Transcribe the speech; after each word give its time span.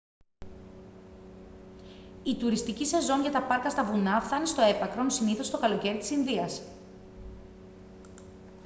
η 2.23 2.35
τουριστική 2.39 2.85
σεζόν 2.85 3.21
για 3.21 3.31
τα 3.31 3.43
πάρκα 3.43 3.69
στα 3.69 3.83
βουνά 3.83 4.21
φθάνει 4.21 4.45
στο 4.47 4.61
έπακρον 4.61 5.09
συνήθως 5.09 5.49
το 5.49 5.57
καλοκαίρι 5.59 5.97
της 5.97 6.09
ινδίας 6.09 6.61